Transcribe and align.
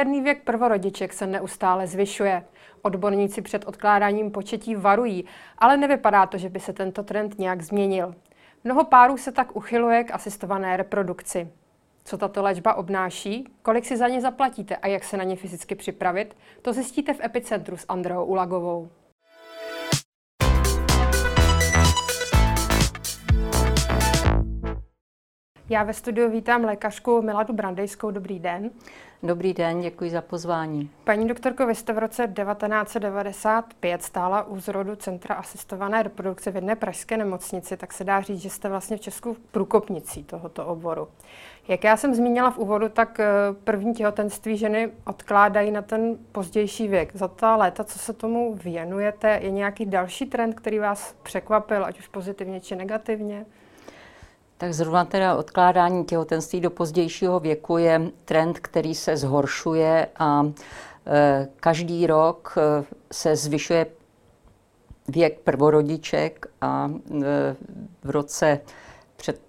Průměrný 0.00 0.24
věk 0.24 0.42
prvorodiček 0.44 1.12
se 1.12 1.26
neustále 1.26 1.86
zvyšuje. 1.86 2.44
Odborníci 2.82 3.42
před 3.42 3.68
odkládáním 3.68 4.30
početí 4.30 4.74
varují, 4.74 5.24
ale 5.58 5.76
nevypadá 5.76 6.26
to, 6.26 6.38
že 6.38 6.48
by 6.48 6.60
se 6.60 6.72
tento 6.72 7.02
trend 7.02 7.38
nějak 7.38 7.62
změnil. 7.62 8.14
Mnoho 8.64 8.84
párů 8.84 9.16
se 9.16 9.32
tak 9.32 9.56
uchyluje 9.56 10.04
k 10.04 10.14
asistované 10.14 10.76
reprodukci. 10.76 11.48
Co 12.04 12.18
tato 12.18 12.42
léčba 12.42 12.74
obnáší, 12.74 13.48
kolik 13.62 13.84
si 13.84 13.96
za 13.96 14.08
ně 14.08 14.20
zaplatíte 14.20 14.76
a 14.76 14.86
jak 14.86 15.04
se 15.04 15.16
na 15.16 15.24
ně 15.24 15.36
fyzicky 15.36 15.74
připravit, 15.74 16.36
to 16.62 16.72
zjistíte 16.72 17.14
v 17.14 17.24
Epicentru 17.24 17.76
s 17.76 17.86
Andreou 17.88 18.24
Ulagovou. 18.24 18.88
Já 25.70 25.82
ve 25.82 25.92
studiu 25.92 26.30
vítám 26.30 26.64
lékařku 26.64 27.22
Miladu 27.22 27.54
Brandejskou. 27.54 28.10
Dobrý 28.10 28.38
den. 28.38 28.70
Dobrý 29.22 29.54
den, 29.54 29.80
děkuji 29.80 30.10
za 30.10 30.20
pozvání. 30.20 30.90
Paní 31.04 31.28
doktorko, 31.28 31.66
vy 31.66 31.74
jste 31.74 31.92
v 31.92 31.98
roce 31.98 32.22
1995 32.22 34.02
stála 34.02 34.42
u 34.42 34.60
zrodu 34.60 34.96
Centra 34.96 35.34
asistované 35.34 36.02
reprodukce 36.02 36.50
v 36.50 36.54
jedné 36.54 36.76
pražské 36.76 37.16
nemocnici, 37.16 37.76
tak 37.76 37.92
se 37.92 38.04
dá 38.04 38.20
říct, 38.20 38.40
že 38.40 38.50
jste 38.50 38.68
vlastně 38.68 38.96
v 38.96 39.00
Česku 39.00 39.36
průkopnicí 39.50 40.24
tohoto 40.24 40.66
oboru. 40.66 41.08
Jak 41.68 41.84
já 41.84 41.96
jsem 41.96 42.14
zmínila 42.14 42.50
v 42.50 42.58
úvodu, 42.58 42.88
tak 42.88 43.20
eh, 43.20 43.26
první 43.64 43.94
těhotenství 43.94 44.56
ženy 44.56 44.90
odkládají 45.04 45.70
na 45.70 45.82
ten 45.82 46.18
pozdější 46.32 46.88
věk. 46.88 47.10
Za 47.14 47.28
ta 47.28 47.56
léta, 47.56 47.84
co 47.84 47.98
se 47.98 48.12
tomu 48.12 48.54
věnujete, 48.54 49.38
je 49.42 49.50
nějaký 49.50 49.86
další 49.86 50.26
trend, 50.26 50.54
který 50.54 50.78
vás 50.78 51.14
překvapil, 51.22 51.84
ať 51.84 51.98
už 51.98 52.08
pozitivně 52.08 52.60
či 52.60 52.76
negativně? 52.76 53.46
Tak 54.60 54.74
zrovna 54.74 55.04
teda 55.04 55.36
odkládání 55.36 56.04
těhotenství 56.04 56.60
do 56.60 56.70
pozdějšího 56.70 57.40
věku 57.40 57.78
je 57.78 58.10
trend, 58.24 58.58
který 58.58 58.94
se 58.94 59.16
zhoršuje 59.16 60.06
a 60.18 60.52
e, 61.06 61.48
každý 61.56 62.06
rok 62.06 62.54
e, 62.58 62.84
se 63.12 63.36
zvyšuje 63.36 63.86
věk 65.08 65.40
prvorodiček 65.40 66.46
a 66.60 66.90
e, 67.10 67.56
v 68.04 68.10
roce 68.10 68.60
před 69.16 69.40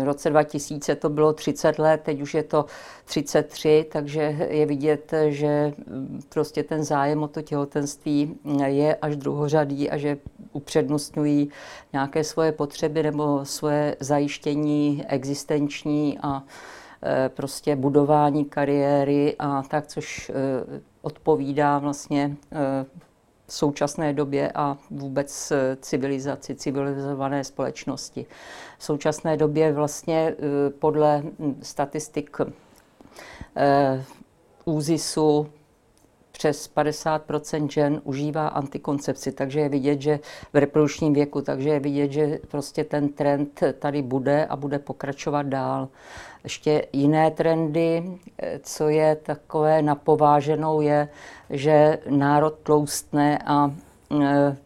v 0.00 0.04
roce 0.04 0.30
2000 0.30 0.94
to 0.94 1.08
bylo 1.08 1.32
30 1.32 1.78
let, 1.78 2.00
teď 2.04 2.20
už 2.20 2.34
je 2.34 2.42
to 2.42 2.64
33, 3.04 3.86
takže 3.92 4.20
je 4.50 4.66
vidět, 4.66 5.14
že 5.28 5.72
prostě 6.28 6.62
ten 6.62 6.84
zájem 6.84 7.22
o 7.22 7.28
to 7.28 7.42
těhotenství 7.42 8.38
je 8.66 8.94
až 8.94 9.16
druhořadý 9.16 9.90
a 9.90 9.96
že 9.96 10.16
upřednostňují 10.54 11.48
nějaké 11.92 12.24
svoje 12.24 12.52
potřeby 12.52 13.02
nebo 13.02 13.44
svoje 13.44 13.96
zajištění 14.00 15.04
existenční 15.08 16.18
a 16.22 16.42
e, 17.02 17.28
prostě 17.28 17.76
budování 17.76 18.44
kariéry 18.44 19.36
a 19.38 19.62
tak, 19.62 19.86
což 19.86 20.30
e, 20.30 20.32
odpovídá 21.02 21.78
vlastně 21.78 22.36
e, 22.52 22.84
v 23.46 23.52
současné 23.52 24.12
době 24.12 24.52
a 24.54 24.76
vůbec 24.90 25.52
civilizaci, 25.80 26.54
civilizované 26.54 27.44
společnosti. 27.44 28.26
V 28.78 28.84
současné 28.84 29.36
době 29.36 29.72
vlastně 29.72 30.34
podle 30.78 31.22
statistik 31.62 32.36
ÚZISu 34.64 35.46
přes 36.38 36.70
50% 36.76 37.68
žen 37.68 38.00
užívá 38.04 38.48
antikoncepci, 38.48 39.32
takže 39.32 39.60
je 39.60 39.68
vidět, 39.68 40.00
že 40.02 40.18
v 40.52 40.56
reprodukčním 40.56 41.12
věku, 41.12 41.40
takže 41.40 41.68
je 41.68 41.80
vidět, 41.80 42.12
že 42.12 42.38
prostě 42.48 42.84
ten 42.84 43.08
trend 43.08 43.60
tady 43.78 44.02
bude 44.02 44.46
a 44.46 44.56
bude 44.56 44.78
pokračovat 44.78 45.46
dál. 45.46 45.88
Ještě 46.44 46.86
jiné 46.92 47.30
trendy, 47.30 48.18
co 48.62 48.88
je 48.88 49.16
takové 49.16 49.82
napováženou, 49.82 50.80
je, 50.80 51.08
že 51.50 51.98
národ 52.10 52.54
tloustne 52.62 53.38
a 53.46 53.74
e, 54.22 54.56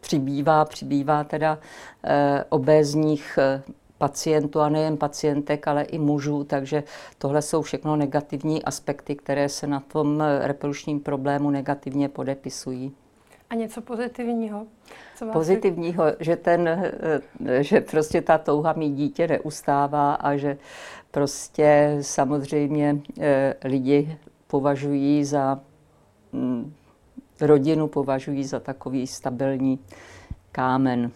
přibývá, 0.00 0.64
přibývá 0.64 1.24
teda 1.24 1.58
e, 2.04 2.44
obézních 2.48 3.38
e, 3.38 3.62
pacientů 4.02 4.60
a 4.60 4.68
nejen 4.68 4.96
pacientek, 4.96 5.68
ale 5.68 5.82
i 5.82 5.98
mužů, 5.98 6.44
takže 6.44 6.82
tohle 7.18 7.42
jsou 7.42 7.62
všechno 7.62 7.96
negativní 7.96 8.62
aspekty, 8.64 9.16
které 9.16 9.48
se 9.48 9.66
na 9.66 9.80
tom 9.80 10.20
reprodukčním 10.40 11.00
problému 11.00 11.50
negativně 11.50 12.08
podepisují. 12.08 12.92
A 13.50 13.54
něco 13.54 13.80
pozitivního? 13.80 14.66
Co 15.16 15.26
vás 15.26 15.32
pozitivního, 15.32 16.04
že, 16.20 16.36
ten, 16.36 16.92
že 17.60 17.80
prostě 17.80 18.22
ta 18.22 18.38
touha 18.38 18.72
mít 18.72 18.90
dítě 18.90 19.28
neustává 19.28 20.14
a 20.14 20.36
že 20.36 20.58
prostě 21.10 21.98
samozřejmě 22.00 22.98
eh, 23.20 23.54
lidi 23.64 24.18
považují 24.46 25.24
za 25.24 25.60
mm, 26.32 26.74
rodinu 27.40 27.88
považují 27.88 28.44
za 28.44 28.60
takový 28.60 29.06
stabilní 29.06 29.78
kámen. 30.52 31.10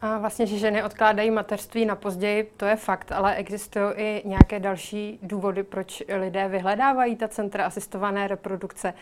A 0.00 0.18
vlastně, 0.18 0.46
že 0.46 0.58
ženy 0.58 0.82
odkládají 0.82 1.30
mateřství 1.30 1.86
na 1.86 1.96
později, 1.96 2.52
to 2.56 2.64
je 2.64 2.76
fakt, 2.76 3.12
ale 3.12 3.34
existují 3.34 3.86
i 3.96 4.22
nějaké 4.24 4.60
další 4.60 5.18
důvody, 5.22 5.62
proč 5.62 6.02
lidé 6.18 6.48
vyhledávají 6.48 7.16
ta 7.16 7.28
centra 7.28 7.66
asistované 7.66 8.28
reprodukce. 8.28 8.94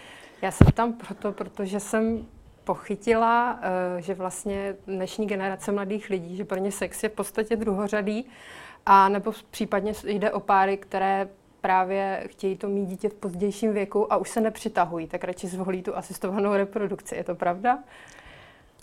Já 0.42 0.50
jsem 0.50 0.66
tam 0.66 0.92
proto, 0.92 1.32
protože 1.32 1.80
jsem 1.80 2.26
pochytila, 2.64 3.60
eh, 3.62 4.02
že 4.02 4.14
vlastně 4.14 4.76
dnešní 4.86 5.26
generace 5.26 5.72
mladých 5.72 6.10
lidí, 6.10 6.36
že 6.36 6.44
pro 6.44 6.58
ně 6.58 6.72
sex 6.72 7.02
je 7.02 7.08
v 7.08 7.12
podstatě 7.12 7.56
druhořadý, 7.56 8.26
a 8.86 9.08
nebo 9.08 9.32
případně 9.50 9.92
jde 10.04 10.30
o 10.30 10.40
páry, 10.40 10.76
které 10.76 11.28
právě 11.60 12.24
chtějí 12.26 12.56
to 12.56 12.68
mít 12.68 12.86
dítě 12.86 13.08
v 13.08 13.14
pozdějším 13.14 13.72
věku 13.72 14.12
a 14.12 14.16
už 14.16 14.28
se 14.28 14.40
nepřitahují, 14.40 15.06
tak 15.06 15.24
radši 15.24 15.46
zvolí 15.46 15.82
tu 15.82 15.96
asistovanou 15.96 16.52
reprodukci. 16.52 17.14
Je 17.14 17.24
to 17.24 17.34
pravda? 17.34 17.78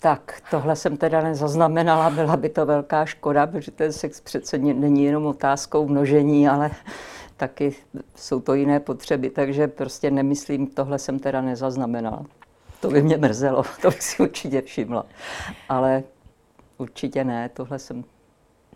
Tak, 0.00 0.42
tohle 0.50 0.76
jsem 0.76 0.96
teda 0.96 1.20
nezaznamenala, 1.20 2.10
byla 2.10 2.36
by 2.36 2.48
to 2.48 2.66
velká 2.66 3.04
škoda, 3.04 3.46
protože 3.46 3.70
ten 3.70 3.92
sex 3.92 4.20
přece 4.20 4.58
není 4.58 5.04
jenom 5.04 5.26
otázkou 5.26 5.88
množení, 5.88 6.48
ale 6.48 6.70
taky 7.36 7.74
jsou 8.14 8.40
to 8.40 8.54
jiné 8.54 8.80
potřeby, 8.80 9.30
takže 9.30 9.68
prostě 9.68 10.10
nemyslím, 10.10 10.66
tohle 10.66 10.98
jsem 10.98 11.18
teda 11.18 11.40
nezaznamenala. 11.40 12.24
To 12.80 12.88
by 12.88 13.02
mě 13.02 13.16
mrzelo, 13.16 13.62
to 13.82 13.88
bych 13.88 14.02
si 14.02 14.22
určitě 14.22 14.62
všimla. 14.62 15.06
Ale 15.68 16.02
určitě 16.78 17.24
ne, 17.24 17.48
tohle, 17.48 17.78
jsem, 17.78 18.04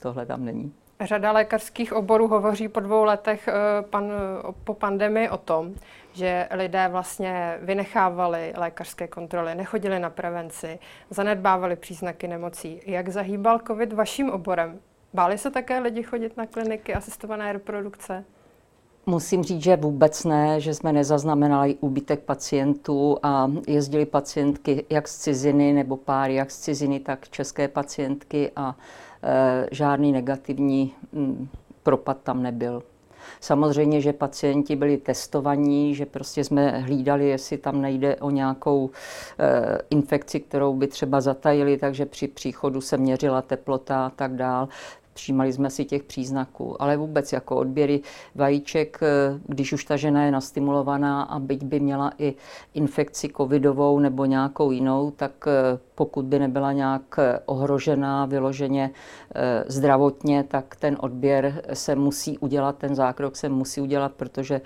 tohle 0.00 0.26
tam 0.26 0.44
není. 0.44 0.72
Řada 1.00 1.32
lékařských 1.32 1.92
oborů 1.92 2.28
hovoří 2.28 2.68
po 2.68 2.80
dvou 2.80 3.04
letech 3.04 3.48
eh, 3.48 3.52
pan, 3.82 4.12
po 4.64 4.74
pandemii 4.74 5.28
o 5.28 5.36
tom, 5.38 5.74
že 6.12 6.48
lidé 6.50 6.88
vlastně 6.88 7.58
vynechávali 7.62 8.52
lékařské 8.56 9.08
kontroly, 9.08 9.54
nechodili 9.54 9.98
na 9.98 10.10
prevenci, 10.10 10.78
zanedbávali 11.10 11.76
příznaky 11.76 12.28
nemocí. 12.28 12.80
Jak 12.86 13.08
zahýbal 13.08 13.60
COVID 13.66 13.92
vaším 13.92 14.30
oborem? 14.30 14.80
Báli 15.14 15.38
se 15.38 15.50
také 15.50 15.78
lidi 15.78 16.02
chodit 16.02 16.36
na 16.36 16.46
kliniky 16.46 16.94
asistované 16.94 17.52
reprodukce? 17.52 18.24
Musím 19.06 19.42
říct, 19.42 19.62
že 19.62 19.76
vůbec 19.76 20.24
ne, 20.24 20.60
že 20.60 20.74
jsme 20.74 20.92
nezaznamenali 20.92 21.76
úbytek 21.80 22.20
pacientů 22.20 23.16
a 23.22 23.50
jezdili 23.66 24.06
pacientky 24.06 24.84
jak 24.90 25.08
z 25.08 25.18
ciziny 25.18 25.72
nebo 25.72 25.96
pár 25.96 26.30
jak 26.30 26.50
z 26.50 26.58
ciziny, 26.58 27.00
tak 27.00 27.28
české 27.28 27.68
pacientky 27.68 28.50
a 28.56 28.76
e, 29.22 29.66
žádný 29.70 30.12
negativní 30.12 30.94
m, 31.12 31.22
mm, 31.22 31.48
propad 31.82 32.16
tam 32.22 32.42
nebyl. 32.42 32.82
Samozřejmě, 33.40 34.00
že 34.00 34.12
pacienti 34.12 34.76
byli 34.76 34.96
testovaní, 34.96 35.94
že 35.94 36.06
prostě 36.06 36.44
jsme 36.44 36.78
hlídali, 36.78 37.28
jestli 37.28 37.58
tam 37.58 37.82
nejde 37.82 38.16
o 38.16 38.30
nějakou 38.30 38.90
e, 39.38 39.78
infekci, 39.90 40.40
kterou 40.40 40.74
by 40.74 40.86
třeba 40.86 41.20
zatajili, 41.20 41.76
takže 41.76 42.06
při 42.06 42.28
příchodu 42.28 42.80
se 42.80 42.96
měřila 42.96 43.42
teplota 43.42 44.06
a 44.06 44.10
tak 44.10 44.36
dál 44.36 44.68
všímali 45.20 45.52
jsme 45.52 45.70
si 45.70 45.84
těch 45.84 46.02
příznaků, 46.02 46.82
ale 46.82 46.96
vůbec 46.96 47.32
jako 47.32 47.56
odběry 47.56 48.00
vajíček, 48.34 48.98
eh, 49.02 49.40
když 49.46 49.72
už 49.72 49.84
ta 49.84 49.96
žena 49.96 50.24
je 50.24 50.30
nastimulovaná 50.30 51.22
a 51.22 51.38
byť 51.38 51.64
by 51.64 51.80
měla 51.80 52.12
i 52.18 52.34
infekci 52.74 53.28
covidovou 53.36 53.98
nebo 53.98 54.24
nějakou 54.24 54.70
jinou, 54.70 55.10
tak 55.10 55.32
eh, 55.46 55.78
pokud 55.94 56.24
by 56.24 56.38
nebyla 56.38 56.72
nějak 56.72 57.18
eh, 57.18 57.38
ohrožená 57.46 58.26
vyloženě 58.26 58.90
zdravotně, 59.66 60.44
tak 60.44 60.76
ten 60.76 60.96
odběr 61.00 61.62
se 61.72 61.94
musí 61.94 62.38
udělat, 62.38 62.78
ten 62.78 62.94
zákrok 62.94 63.36
se 63.36 63.48
musí 63.48 63.80
udělat, 63.80 64.12
protože 64.12 64.60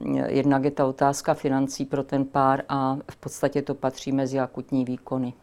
mm, 0.00 0.16
jednak 0.16 0.64
je 0.64 0.70
ta 0.70 0.86
otázka 0.86 1.34
financí 1.34 1.84
pro 1.84 2.02
ten 2.02 2.24
pár 2.24 2.62
a 2.68 2.96
v 3.10 3.16
podstatě 3.16 3.62
to 3.62 3.74
patří 3.74 4.12
mezi 4.12 4.40
akutní 4.40 4.84
výkony. 4.84 5.34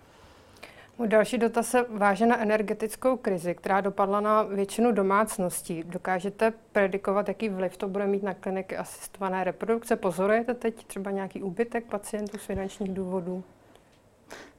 Další 1.05 1.37
dotaz 1.37 1.67
se 1.67 1.85
váže 1.89 2.25
na 2.25 2.41
energetickou 2.41 3.17
krizi, 3.17 3.55
která 3.55 3.81
dopadla 3.81 4.21
na 4.21 4.43
většinu 4.43 4.91
domácností. 4.91 5.83
Dokážete 5.83 6.53
predikovat, 6.71 7.27
jaký 7.27 7.49
vliv 7.49 7.77
to 7.77 7.87
bude 7.87 8.07
mít 8.07 8.23
na 8.23 8.33
kliniky 8.33 8.77
asistované 8.77 9.43
reprodukce? 9.43 9.95
Pozorujete 9.95 10.53
teď 10.53 10.85
třeba 10.85 11.11
nějaký 11.11 11.43
úbytek 11.43 11.85
pacientů 11.85 12.37
z 12.37 12.45
finančních 12.45 12.93
důvodů? 12.93 13.43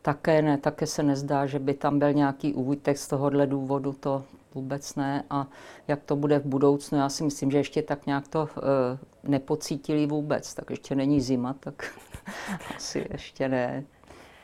Také 0.03 0.43
ne, 0.43 0.59
také 0.59 0.87
se 0.87 1.03
nezdá, 1.03 1.47
že 1.47 1.59
by 1.59 1.75
tam 1.75 1.99
byl 1.99 2.13
nějaký 2.13 2.55
úvitek 2.55 2.99
z 2.99 3.09
tohohle 3.09 3.47
důvodu, 3.47 3.93
to 3.93 4.25
vůbec 4.55 4.95
ne. 4.95 5.25
A 5.31 5.47
jak 5.89 6.03
to 6.03 6.17
bude 6.17 6.39
v 6.39 6.47
budoucnu, 6.47 6.99
já 6.99 7.09
si 7.09 7.25
myslím, 7.25 7.51
že 7.51 7.59
ještě 7.59 7.83
tak 7.83 8.07
nějak 8.07 8.29
to 8.29 8.49
e, 8.57 9.29
nepocítili 9.29 10.07
vůbec, 10.07 10.55
tak 10.55 10.71
ještě 10.71 10.95
není 10.95 11.21
zima, 11.21 11.53
tak 11.61 11.95
asi 12.77 13.07
ještě 13.11 13.49
ne. 13.49 13.85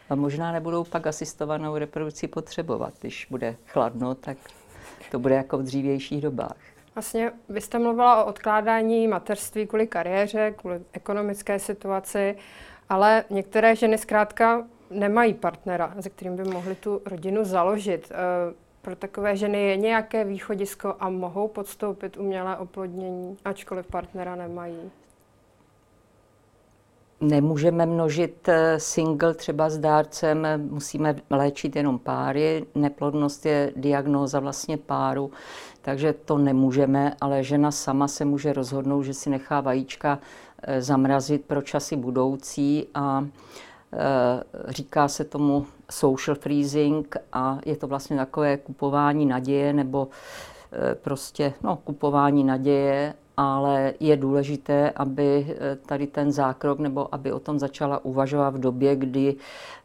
A 0.08 0.14
možná 0.14 0.52
nebudou 0.52 0.84
pak 0.84 1.06
asistovanou 1.06 1.76
reprodukci 1.76 2.28
potřebovat, 2.28 2.94
když 3.00 3.26
bude 3.30 3.56
chladno, 3.66 4.14
tak 4.14 4.36
to 5.10 5.18
bude 5.18 5.34
jako 5.34 5.58
v 5.58 5.62
dřívějších 5.62 6.22
dobách. 6.22 6.56
Vlastně 6.94 7.32
vy 7.48 7.60
jste 7.60 7.78
mluvila 7.78 8.24
o 8.24 8.28
odkládání 8.28 9.08
mateřství 9.08 9.66
kvůli 9.66 9.86
kariéře, 9.86 10.54
kvůli 10.56 10.80
ekonomické 10.92 11.58
situaci, 11.58 12.36
ale 12.88 13.24
některé 13.30 13.76
ženy 13.76 13.98
zkrátka 13.98 14.66
nemají 14.90 15.34
partnera, 15.34 15.94
se 16.00 16.10
kterým 16.10 16.36
by 16.36 16.44
mohli 16.44 16.74
tu 16.74 17.02
rodinu 17.06 17.44
založit. 17.44 18.12
Eh, 18.12 18.54
pro 18.82 18.96
takové 18.96 19.36
ženy 19.36 19.62
je 19.62 19.76
nějaké 19.76 20.24
východisko 20.24 20.94
a 21.00 21.08
mohou 21.08 21.48
podstoupit 21.48 22.16
umělé 22.16 22.56
oplodnění, 22.56 23.36
ačkoliv 23.44 23.86
partnera 23.86 24.36
nemají? 24.36 24.90
Nemůžeme 27.20 27.86
množit 27.86 28.48
eh, 28.48 28.80
single 28.80 29.34
třeba 29.34 29.70
s 29.70 29.78
dárcem, 29.78 30.46
musíme 30.70 31.16
léčit 31.30 31.76
jenom 31.76 31.98
páry. 31.98 32.66
Neplodnost 32.74 33.46
je 33.46 33.72
diagnóza 33.76 34.40
vlastně 34.40 34.76
páru, 34.76 35.30
takže 35.82 36.12
to 36.12 36.38
nemůžeme, 36.38 37.14
ale 37.20 37.44
žena 37.44 37.70
sama 37.70 38.08
se 38.08 38.24
může 38.24 38.52
rozhodnout, 38.52 39.02
že 39.02 39.14
si 39.14 39.30
nechá 39.30 39.60
vajíčka 39.60 40.18
eh, 40.62 40.82
zamrazit 40.82 41.44
pro 41.44 41.62
časy 41.62 41.96
budoucí 41.96 42.86
a 42.94 43.26
Eh, 43.92 44.42
říká 44.68 45.08
se 45.08 45.24
tomu 45.24 45.66
social 45.90 46.34
freezing 46.34 47.16
a 47.32 47.58
je 47.66 47.76
to 47.76 47.86
vlastně 47.86 48.16
takové 48.16 48.56
kupování 48.56 49.26
naděje 49.26 49.72
nebo 49.72 50.08
prostě 51.02 51.52
no, 51.62 51.76
kupování 51.76 52.44
naděje, 52.44 53.14
ale 53.40 53.94
je 54.00 54.16
důležité, 54.16 54.90
aby 54.90 55.46
eh, 55.48 55.76
tady 55.86 56.06
ten 56.06 56.32
zákrok 56.32 56.78
nebo 56.78 57.14
aby 57.14 57.32
o 57.32 57.40
tom 57.40 57.58
začala 57.58 58.04
uvažovat 58.04 58.54
v 58.54 58.58
době, 58.58 58.96
kdy 58.96 59.34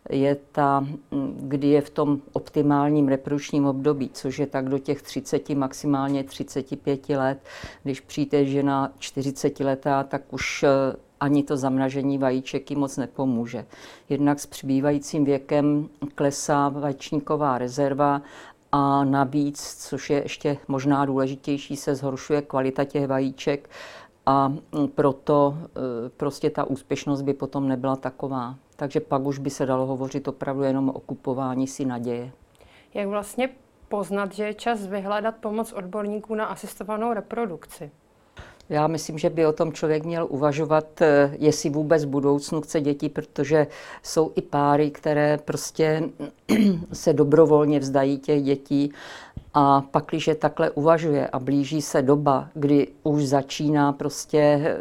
je, 0.10 0.38
ta, 0.52 0.80
hm, 1.12 1.36
kdy 1.42 1.68
je 1.68 1.82
v 1.82 1.90
tom 1.90 2.22
optimálním 2.34 3.08
reprodukčním 3.08 3.66
období, 3.66 4.10
což 4.14 4.40
je 4.40 4.48
tak 4.48 4.70
do 4.70 4.80
těch 4.80 5.02
30, 5.02 5.50
maximálně 5.50 6.24
35 6.24 7.10
let. 7.10 7.40
Když 7.84 8.00
přijde 8.00 8.46
žena 8.46 8.92
40 9.00 9.60
letá, 9.60 10.04
tak 10.04 10.22
už 10.34 10.66
ani 11.24 11.44
to 11.44 11.58
zamražení 11.58 12.18
vajíček 12.18 12.72
jí 12.72 12.78
moc 12.78 12.98
nepomůže. 12.98 13.66
Jednak 14.10 14.40
s 14.40 14.46
přibývajícím 14.46 15.26
věkem 15.26 15.90
klesá 16.16 16.70
vaječníková 16.70 17.58
rezerva 17.58 18.22
a 18.76 19.04
navíc, 19.04 19.88
což 19.90 20.10
je 20.10 20.24
ještě 20.24 20.58
možná 20.68 21.06
důležitější, 21.06 21.76
se 21.76 21.96
zhoršuje 21.96 22.42
kvalita 22.42 22.84
těch 22.84 23.08
vajíček 23.08 23.70
a 24.26 24.54
proto 24.96 25.58
e, 25.58 26.10
prostě 26.10 26.50
ta 26.50 26.64
úspěšnost 26.64 27.22
by 27.22 27.34
potom 27.34 27.68
nebyla 27.68 27.96
taková. 27.96 28.56
Takže 28.76 29.00
pak 29.00 29.22
už 29.22 29.40
by 29.40 29.50
se 29.50 29.66
dalo 29.66 29.86
hovořit 29.86 30.28
opravdu 30.28 30.64
jenom 30.64 30.90
o 30.90 31.00
kupování 31.00 31.68
si 31.68 31.86
naděje. 31.86 32.32
Jak 32.94 33.08
vlastně 33.08 33.50
poznat, 33.88 34.34
že 34.34 34.44
je 34.44 34.54
čas 34.54 34.86
vyhledat 34.86 35.36
pomoc 35.36 35.74
odborníků 35.74 36.36
na 36.36 36.46
asistovanou 36.46 37.14
reprodukci? 37.14 37.92
Já 38.74 38.88
myslím, 38.88 39.18
že 39.18 39.30
by 39.30 39.46
o 39.46 39.54
tom 39.54 39.74
člověk 39.74 40.04
měl 40.04 40.28
uvažovat, 40.30 41.02
eh, 41.02 41.32
jestli 41.40 41.70
vůbec 41.70 42.06
v 42.06 42.08
budoucnu 42.08 42.62
chce 42.62 42.82
děti, 42.82 43.10
protože 43.10 43.68
jsou 44.04 44.32
i 44.36 44.42
páry, 44.42 44.92
které 44.92 45.38
prostě 45.46 46.04
se 46.94 47.14
dobrovolně 47.14 47.80
vzdají 47.80 48.20
těch 48.20 48.44
dětí. 48.44 48.92
A 49.54 49.82
pak, 49.82 50.06
když 50.10 50.30
takhle 50.40 50.70
uvažuje 50.72 51.28
a 51.28 51.40
blíží 51.40 51.82
se 51.82 52.02
doba, 52.02 52.50
kdy 52.54 52.88
už 53.04 53.26
začíná 53.26 53.94
prostě 53.94 54.38
eh, 54.40 54.76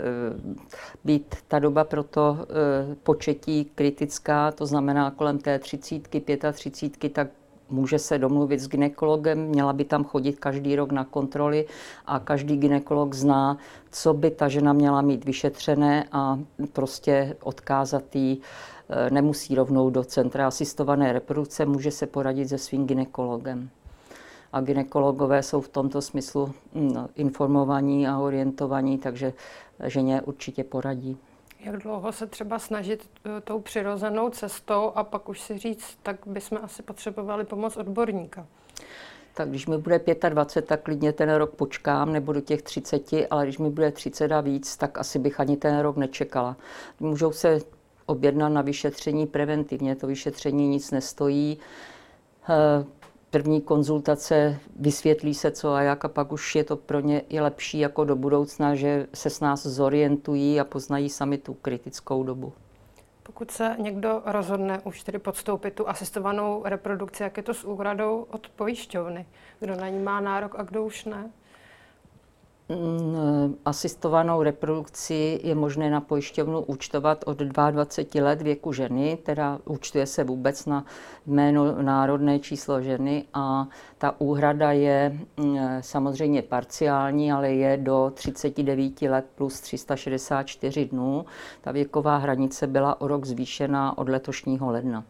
být 1.05 1.35
ta 1.49 1.59
doba 1.59 1.85
pro 1.85 2.03
to 2.03 2.37
eh, 2.41 2.95
početí 3.03 3.71
kritická, 3.75 4.53
to 4.53 4.67
znamená 4.67 5.11
kolem 5.11 5.39
té 5.39 5.59
třicítky, 5.59 6.21
pětatřicítky, 6.21 7.09
tak 7.09 7.29
může 7.73 7.99
se 7.99 8.19
domluvit 8.19 8.61
s 8.61 8.69
ginekologem, 8.69 9.39
měla 9.39 9.73
by 9.73 9.85
tam 9.85 10.05
chodit 10.05 10.39
každý 10.39 10.77
rok 10.77 10.93
na 10.93 11.05
kontroly 11.05 11.67
a 12.07 12.19
každý 12.19 12.57
ginekolog 12.57 13.15
zná, 13.15 13.59
co 13.91 14.15
by 14.15 14.31
ta 14.31 14.49
žena 14.49 14.73
měla 14.73 15.01
mít 15.01 15.25
vyšetřené 15.25 16.05
a 16.13 16.39
prostě 16.73 17.37
odkázat 17.43 18.17
jí 18.17 18.41
e, 18.89 19.11
nemusí 19.11 19.55
rovnou 19.55 19.91
do 19.91 20.05
centra 20.05 20.47
asistované 20.47 21.13
reprodukce, 21.13 21.67
může 21.67 21.91
se 21.91 22.07
poradit 22.07 22.49
se 22.49 22.59
svým 22.59 22.87
ginekologem. 22.87 23.69
A 24.53 24.61
ginekologové 24.61 25.43
jsou 25.43 25.61
v 25.61 25.69
tomto 25.69 26.03
smyslu 26.03 26.53
mm, 26.75 26.97
informovaní 27.15 28.09
a 28.09 28.19
orientovaní, 28.19 28.99
takže 28.99 29.33
ženě 29.87 30.23
určitě 30.23 30.65
poradí. 30.65 31.17
Jak 31.65 31.77
dlouho 31.77 32.13
se 32.13 32.27
třeba 32.27 32.59
snažit 32.59 33.11
eh, 33.25 33.41
tou 33.41 33.61
přirozenou 33.61 34.31
cestou 34.31 34.93
a 34.95 35.05
pak 35.05 35.29
už 35.29 35.41
si 35.41 35.59
říct, 35.59 35.99
tak 36.03 36.17
bychom 36.27 36.59
asi 36.63 36.83
potřebovali 36.83 37.45
pomoc 37.45 37.77
odborníka? 37.77 38.47
Tak 39.35 39.49
když 39.49 39.67
mi 39.67 39.79
bude 39.79 40.01
25, 40.29 40.69
tak 40.69 40.83
klidně 40.83 41.13
ten 41.13 41.35
rok 41.35 41.55
počkám, 41.55 42.13
nebo 42.13 42.33
do 42.33 42.41
těch 42.41 42.63
30, 42.63 43.03
ale 43.31 43.45
když 43.45 43.59
mi 43.59 43.71
bude 43.71 43.93
30 43.93 44.33
a 44.33 44.41
víc, 44.41 44.77
tak 44.77 44.99
asi 44.99 45.19
bych 45.19 45.41
ani 45.41 45.57
ten 45.57 45.81
rok 45.81 45.97
nečekala. 45.97 46.57
Můžou 47.01 47.33
se 47.33 47.59
objednat 48.07 48.49
na 48.49 48.63
vyšetření 48.63 49.27
preventivně, 49.27 49.97
to 49.97 50.07
vyšetření 50.07 50.69
nic 50.69 50.91
nestojí 50.91 51.59
eh, 52.49 52.85
první 53.33 53.61
konzultace, 53.61 54.59
vysvětlí 54.77 55.35
se 55.35 55.51
co 55.51 55.73
a 55.73 55.83
jak 55.83 56.05
a 56.05 56.09
pak 56.09 56.33
už 56.33 56.55
je 56.55 56.65
to 56.65 56.77
pro 56.77 57.01
ně 57.01 57.21
i 57.21 57.41
lepší 57.41 57.79
jako 57.79 58.05
do 58.05 58.17
budoucna, 58.17 58.75
že 58.75 59.07
se 59.15 59.31
s 59.31 59.41
nás 59.41 59.67
zorientují 59.67 60.61
a 60.61 60.65
poznají 60.65 61.09
sami 61.09 61.39
tu 61.39 61.55
kritickou 61.55 62.23
dobu. 62.25 62.53
Pokud 63.23 63.51
se 63.51 63.77
někdo 63.79 64.23
rozhodne 64.25 64.81
už 64.85 65.03
tedy 65.03 65.19
podstoupit 65.19 65.75
tu 65.75 65.89
asistovanou 65.89 66.63
reprodukci, 66.65 67.23
jak 67.23 67.37
je 67.37 67.43
to 67.43 67.55
s 67.55 67.65
úhradou 67.65 68.27
od 68.31 68.49
pojišťovny? 68.49 69.27
Kdo 69.61 69.77
na 69.77 69.89
ní 69.89 69.99
má 69.99 70.21
nárok 70.21 70.55
a 70.59 70.63
kdo 70.63 70.85
už 70.85 71.05
ne? 71.05 71.31
Mm, 72.69 73.57
asistovanou 73.65 74.43
reprodukci 74.43 75.41
je 75.43 75.55
možné 75.55 75.91
na 75.91 76.01
pojišťovnu 76.01 76.61
účtovat 76.61 77.25
od 77.27 77.39
22 77.39 78.25
let 78.25 78.43
věku 78.43 78.73
ženy, 78.73 79.19
teda 79.23 79.59
účtuje 79.65 80.07
se 80.07 80.25
vůbec 80.25 80.67
na 80.67 80.85
jméno 81.27 81.83
národné 81.83 82.39
číslo 82.39 82.83
ženy 82.83 83.25
a 83.35 83.69
ta 83.99 84.21
úhrada 84.21 84.73
je 84.73 85.19
mm, 85.37 85.59
samozřejmě 85.81 86.43
parciální, 86.43 87.33
ale 87.33 87.53
je 87.53 87.77
do 87.77 88.13
39 88.15 89.03
let 89.03 89.27
plus 89.35 89.61
364 89.61 90.85
dnů. 90.85 91.25
Ta 91.61 91.73
věková 91.73 92.17
hranice 92.17 92.67
byla 92.67 93.01
o 93.01 93.09
rok 93.09 93.25
zvýšená 93.25 93.99
od 93.99 94.09
letošního 94.09 94.71
ledna. 94.71 95.05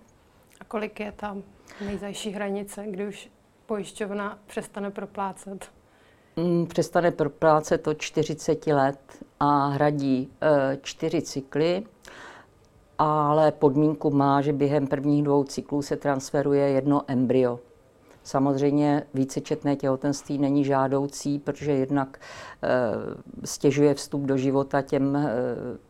A 0.61 0.65
kolik 0.65 1.01
je 1.01 1.13
tam 1.13 1.43
nejzajší 1.87 2.31
hranice, 2.31 2.85
kdy 2.91 3.07
už 3.07 3.31
pojišťovna 3.67 4.39
přestane 4.47 4.91
proplácet? 4.91 5.82
Mm, 6.37 6.67
přestane 6.67 7.11
proplácet 7.11 7.83
to 7.83 7.95
40 7.95 8.67
let 8.67 8.99
a 9.41 9.67
hradí 9.67 10.31
e, 10.41 10.79
čtyři 10.83 11.23
cykly, 11.23 11.83
ale 12.99 13.53
podmínku 13.53 14.11
má, 14.11 14.41
že 14.41 14.53
během 14.53 14.87
prvních 14.87 15.23
dvou 15.23 15.45
cyklů 15.45 15.83
se 15.83 15.97
transferuje 15.97 16.69
jedno 16.69 17.03
embryo. 17.09 17.61
Samozřejmě 18.25 19.03
vícečetné 19.15 19.77
těhotenství 19.77 20.39
není 20.39 20.65
žádoucí, 20.65 21.39
protože 21.39 21.73
jednak 21.73 22.21
e, 22.63 23.47
stěžuje 23.47 23.95
vstup 23.95 24.23
do 24.23 24.37
života 24.37 24.83
těm 24.83 25.17
e, 25.17 25.31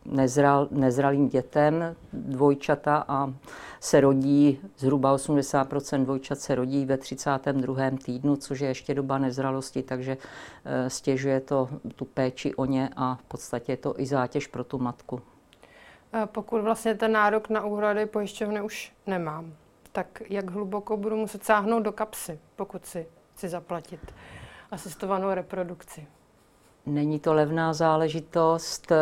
nezral, 0.04 0.68
nezralým 0.70 1.28
dětem, 1.28 1.96
dvojčata 2.12 3.04
a 3.08 3.34
se 3.80 4.00
rodí, 4.00 4.60
zhruba 4.78 5.16
80% 5.16 6.04
dvojčat 6.04 6.38
se 6.38 6.54
rodí 6.54 6.86
ve 6.86 6.96
32. 6.96 7.90
týdnu, 8.04 8.36
což 8.36 8.60
je 8.60 8.68
ještě 8.68 8.94
doba 8.94 9.18
nezralosti, 9.18 9.82
takže 9.82 10.16
e, 10.64 10.90
stěžuje 10.90 11.40
to 11.40 11.68
tu 11.96 12.04
péči 12.04 12.54
o 12.54 12.64
ně 12.64 12.90
a 12.96 13.14
v 13.14 13.22
podstatě 13.22 13.72
je 13.72 13.76
to 13.76 14.00
i 14.00 14.06
zátěž 14.06 14.46
pro 14.46 14.64
tu 14.64 14.78
matku. 14.78 15.20
Pokud 16.26 16.60
vlastně 16.60 16.94
ten 16.94 17.12
nárok 17.12 17.48
na 17.48 17.64
úhrady 17.64 18.06
pojišťovny 18.06 18.62
už 18.62 18.92
nemám, 19.06 19.54
tak 19.92 20.22
jak 20.30 20.50
hluboko 20.50 20.96
budu 20.96 21.16
muset 21.16 21.44
sáhnout 21.44 21.80
do 21.80 21.92
kapsy, 21.92 22.38
pokud 22.56 22.86
si 22.86 23.06
chci 23.34 23.48
zaplatit 23.48 24.00
asistovanou 24.70 25.30
reprodukci? 25.30 26.06
Není 26.86 27.20
to 27.20 27.34
levná 27.34 27.72
záležitost. 27.72 28.92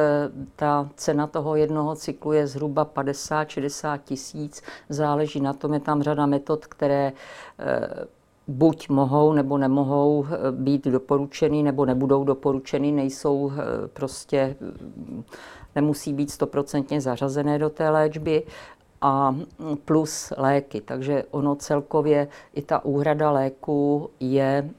Ta 0.57 0.89
cena 0.95 1.27
toho 1.27 1.57
jednoho 1.57 1.97
cyklu 1.97 2.33
je 2.33 2.47
zhruba 2.47 2.85
50-60 2.85 3.99
tisíc. 4.05 4.63
Záleží 4.89 5.41
na 5.41 5.53
tom, 5.53 5.75
je 5.75 5.81
tam 5.81 6.03
řada 6.03 6.27
metod, 6.27 6.67
které 6.67 7.13
eh, 7.59 8.07
buď 8.49 8.89
mohou 8.89 9.33
nebo 9.33 9.59
nemohou 9.59 10.27
eh, 10.27 10.53
být 10.53 10.85
doporučeny, 10.85 11.63
nebo 11.63 11.85
nebudou 11.85 12.25
doporučeny, 12.25 12.93
nejsou 12.93 13.53
eh, 13.53 13.89
prostě, 13.89 14.57
nemusí 15.75 16.13
být 16.13 16.31
stoprocentně 16.31 17.01
zařazené 17.01 17.59
do 17.59 17.71
té 17.71 17.91
léčby 17.91 18.43
a 19.01 19.37
plus 19.85 20.33
léky. 20.37 20.81
Takže 20.81 21.25
ono 21.31 21.57
celkově 21.57 22.29
i 22.55 22.63
ta 22.63 22.85
úhrada 22.85 23.31
léku 23.31 24.11
je 24.21 24.71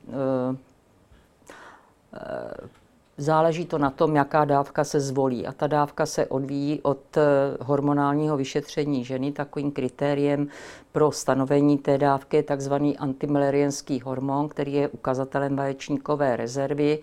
Záleží 3.22 3.66
to 3.66 3.78
na 3.78 3.90
tom, 3.90 4.16
jaká 4.16 4.46
dávka 4.46 4.84
se 4.84 5.00
zvolí. 5.00 5.48
A 5.48 5.52
ta 5.52 5.68
dávka 5.68 6.06
se 6.06 6.26
odvíjí 6.26 6.82
od 6.82 7.18
eh, 7.18 7.22
hormonálního 7.62 8.38
vyšetření 8.38 9.06
ženy. 9.06 9.32
Takovým 9.32 9.72
kritériem 9.72 10.48
pro 10.92 11.12
stanovení 11.12 11.78
té 11.78 11.98
dávky 11.98 12.38
je 12.38 12.44
tzv. 12.44 12.74
antimelerienský 12.98 14.02
hormon, 14.02 14.50
který 14.50 14.74
je 14.74 14.88
ukazatelem 14.88 15.56
vaječníkové 15.56 16.36
rezervy 16.36 17.00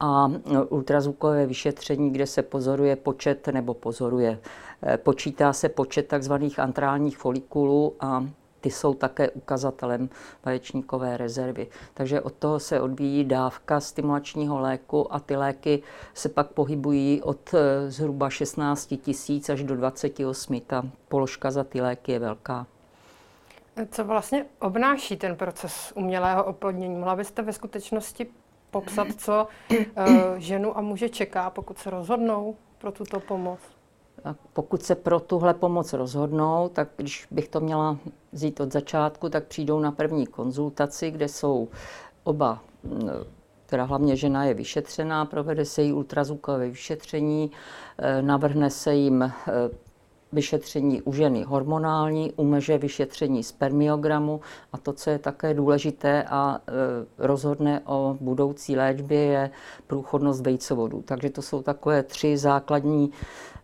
a 0.00 0.32
eh, 0.32 0.58
ultrazvukové 0.60 1.46
vyšetření, 1.46 2.10
kde 2.10 2.26
se 2.26 2.42
pozoruje 2.42 2.96
počet, 2.96 3.46
nebo 3.46 3.74
pozoruje, 3.74 4.38
eh, 4.38 4.69
počítá 4.96 5.52
se 5.52 5.68
počet 5.68 6.12
tzv. 6.18 6.32
antrálních 6.58 7.18
folikulů 7.18 7.94
a 8.00 8.24
ty 8.60 8.70
jsou 8.70 8.94
také 8.94 9.30
ukazatelem 9.30 10.08
vaječníkové 10.44 11.16
rezervy. 11.16 11.68
Takže 11.94 12.20
od 12.20 12.34
toho 12.34 12.60
se 12.60 12.80
odvíjí 12.80 13.24
dávka 13.24 13.80
stimulačního 13.80 14.60
léku 14.60 15.14
a 15.14 15.20
ty 15.20 15.36
léky 15.36 15.82
se 16.14 16.28
pak 16.28 16.46
pohybují 16.50 17.22
od 17.22 17.54
eh, 17.54 17.90
zhruba 17.90 18.30
16 18.30 18.94
tisíc 19.02 19.48
až 19.48 19.62
do 19.62 19.76
28. 19.76 20.60
Ta 20.60 20.82
položka 21.08 21.50
za 21.50 21.64
ty 21.64 21.80
léky 21.80 22.12
je 22.12 22.18
velká. 22.18 22.66
Co 23.90 24.04
vlastně 24.04 24.46
obnáší 24.58 25.16
ten 25.16 25.36
proces 25.36 25.92
umělého 25.94 26.44
oplodnění? 26.44 26.96
Mohla 26.96 27.16
byste 27.16 27.42
ve 27.42 27.52
skutečnosti 27.52 28.26
popsat, 28.70 29.06
co 29.18 29.46
ženu 30.36 30.78
a 30.78 30.80
muže 30.80 31.08
čeká, 31.08 31.50
pokud 31.50 31.78
se 31.78 31.90
rozhodnou 31.90 32.56
pro 32.78 32.92
tuto 32.92 33.20
pomoc? 33.20 33.60
Pokud 34.52 34.82
se 34.82 34.94
pro 34.94 35.20
tuhle 35.20 35.54
pomoc 35.54 35.92
rozhodnou, 35.92 36.68
tak 36.68 36.88
když 36.96 37.26
bych 37.30 37.48
to 37.48 37.60
měla 37.60 37.98
vzít 38.32 38.60
od 38.60 38.72
začátku, 38.72 39.28
tak 39.28 39.44
přijdou 39.44 39.80
na 39.80 39.92
první 39.92 40.26
konzultaci, 40.26 41.10
kde 41.10 41.28
jsou 41.28 41.68
oba, 42.24 42.60
teda 43.66 43.84
hlavně 43.84 44.16
žena 44.16 44.44
je 44.44 44.54
vyšetřená, 44.54 45.24
provede 45.24 45.64
se 45.64 45.82
jí 45.82 45.92
ultrazvukové 45.92 46.68
vyšetření, 46.68 47.50
e, 47.98 48.22
navrhne 48.22 48.70
se 48.70 48.94
jim 48.94 49.22
e, 49.22 49.32
vyšetření 50.32 51.02
u 51.02 51.12
ženy 51.12 51.42
hormonální, 51.42 52.32
u 52.36 52.44
muže 52.44 52.78
vyšetření 52.78 53.42
spermiogramu 53.42 54.40
a 54.72 54.78
to, 54.78 54.92
co 54.92 55.10
je 55.10 55.18
také 55.18 55.54
důležité 55.54 56.22
a 56.22 56.58
e, 56.58 56.72
rozhodne 57.18 57.80
o 57.84 58.16
budoucí 58.20 58.76
léčbě, 58.76 59.20
je 59.20 59.50
průchodnost 59.86 60.40
vejcovodů. 60.40 61.02
Takže 61.02 61.30
to 61.30 61.42
jsou 61.42 61.62
takové 61.62 62.02
tři 62.02 62.36
základní 62.36 63.10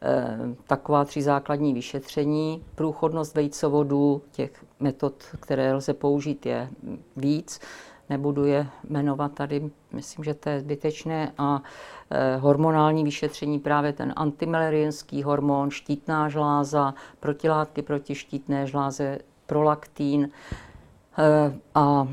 e, 0.02 0.38
taková 0.66 1.04
tři 1.04 1.22
základní 1.22 1.74
vyšetření. 1.74 2.64
Průchodnost 2.74 3.34
vejcovodů, 3.34 4.22
těch 4.32 4.64
metod, 4.80 5.14
které 5.40 5.74
lze 5.74 5.94
použít, 5.94 6.46
je 6.46 6.68
víc. 7.16 7.60
Nebudu 8.10 8.44
je 8.44 8.66
jmenovat 8.88 9.32
tady, 9.32 9.70
myslím, 9.92 10.24
že 10.24 10.34
to 10.34 10.48
je 10.48 10.60
zbytečné. 10.60 11.32
A 11.38 11.62
hormonální 12.38 13.04
vyšetření, 13.04 13.58
právě 13.58 13.92
ten 13.92 14.12
antimelerienský 14.16 15.22
hormon, 15.22 15.70
štítná 15.70 16.28
žláza, 16.28 16.94
protilátky 17.20 17.82
proti 17.82 18.14
štítné 18.14 18.66
žláze, 18.66 19.18
prolaktín 19.46 20.28
eh, 21.18 21.58
a 21.74 22.08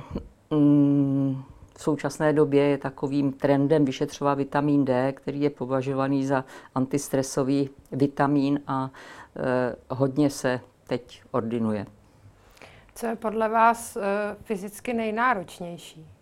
mm, 0.50 1.44
v 1.78 1.82
současné 1.84 2.34
době 2.34 2.64
je 2.64 2.78
takovým 2.78 3.32
trendem 3.34 3.86
vyšetřovat 3.86 4.38
vitamin 4.38 4.86
D, 4.86 5.12
který 5.12 5.42
je 5.42 5.50
považovaný 5.50 6.26
za 6.26 6.46
antistresový 6.76 7.70
vitamin 7.92 8.60
a 8.68 8.90
eh, 9.36 9.76
hodně 9.90 10.30
se 10.30 10.60
teď 10.88 11.24
ordinuje. 11.32 11.86
Co 12.96 13.06
je 13.08 13.16
podle 13.16 13.50
vás 13.50 13.98
fyzicky 14.44 14.94
nejnáročnější? 14.94 16.12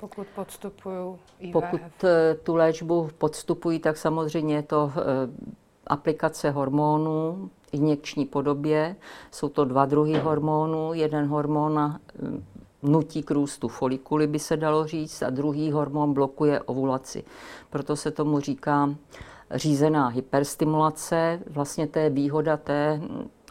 Pokud 0.00 0.26
podstupují 0.34 1.18
IVF? 1.38 1.52
Pokud 1.52 1.80
eh, 2.04 2.34
tu 2.34 2.56
léčbu 2.56 3.10
podstupují, 3.18 3.78
tak 3.78 3.96
samozřejmě 3.96 4.54
je 4.54 4.62
to 4.62 4.92
eh, 4.96 5.02
aplikace 5.86 6.50
hormonů 6.50 7.50
v 7.62 7.74
injekční 7.74 8.26
podobě. 8.26 8.96
Jsou 9.30 9.48
to 9.48 9.64
dva 9.64 9.86
druhy 9.86 10.18
hormonů. 10.18 10.94
Jeden 10.94 11.26
hormon 11.26 11.78
eh, 11.78 11.98
nutí 12.82 13.22
k 13.22 13.30
růstu 13.30 13.68
folikuly, 13.68 14.26
by 14.26 14.38
se 14.38 14.56
dalo 14.56 14.86
říct, 14.86 15.22
a 15.22 15.30
druhý 15.30 15.72
hormon 15.72 16.14
blokuje 16.14 16.60
ovulaci. 16.60 17.24
Proto 17.70 17.96
se 17.96 18.10
tomu 18.10 18.40
říká 18.40 18.94
řízená 19.54 20.08
hyperstimulace. 20.08 21.40
Vlastně 21.50 21.86
to 21.86 21.98
je 21.98 22.10
výhoda 22.10 22.56
té 22.56 23.00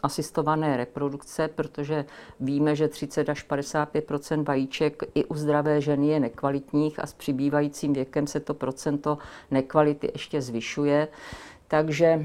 asistované 0.02 0.76
reprodukce, 0.76 1.48
protože 1.48 2.04
víme, 2.40 2.76
že 2.76 2.88
30 2.88 3.28
až 3.28 3.48
55% 3.48 4.44
vajíček 4.44 5.02
i 5.14 5.24
u 5.24 5.34
zdravé 5.34 5.80
ženy 5.80 6.08
je 6.08 6.20
nekvalitních 6.20 6.98
a 6.98 7.06
s 7.06 7.12
přibývajícím 7.12 7.92
věkem 7.92 8.26
se 8.26 8.40
to 8.40 8.54
procento 8.54 9.18
nekvality 9.50 10.10
ještě 10.12 10.42
zvyšuje. 10.42 11.08
Takže 11.68 12.22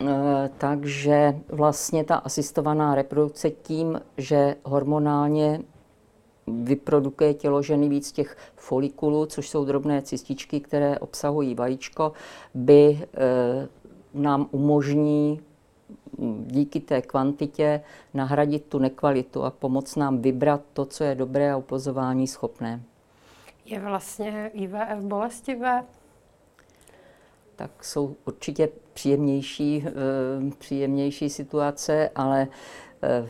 eh, 0.00 0.50
takže 0.58 1.36
vlastně 1.48 2.04
ta 2.04 2.16
asistovaná 2.16 2.94
reprodukce 2.94 3.50
tím, 3.50 4.00
že 4.16 4.56
hormonálně 4.64 5.60
vyprodukuje 6.46 7.34
tělo 7.34 7.62
ženy 7.62 7.88
víc 7.88 8.12
těch 8.12 8.36
folikulů, 8.56 9.26
což 9.26 9.48
jsou 9.48 9.64
drobné 9.64 10.02
cističky, 10.02 10.60
které 10.60 10.98
obsahují 10.98 11.54
vajíčko, 11.54 12.12
by 12.54 13.00
eh, 13.02 13.68
nám 14.14 14.48
umožní 14.50 15.40
díky 16.46 16.80
té 16.80 17.02
kvantitě 17.02 17.80
nahradit 18.14 18.64
tu 18.64 18.78
nekvalitu 18.78 19.42
a 19.42 19.50
pomoct 19.50 19.96
nám 19.96 20.18
vybrat 20.18 20.60
to, 20.72 20.84
co 20.84 21.04
je 21.04 21.14
dobré 21.14 21.52
a 21.52 21.56
upozování 21.56 22.26
schopné. 22.26 22.82
Je 23.64 23.80
vlastně 23.80 24.50
IVF 24.54 24.98
bolestivé? 25.00 25.84
Tak 27.56 27.84
jsou 27.84 28.16
určitě 28.24 28.68
příjemnější, 28.92 29.84
eh, 29.86 29.92
příjemnější 30.58 31.30
situace, 31.30 32.10
ale 32.14 32.48
eh, 33.02 33.28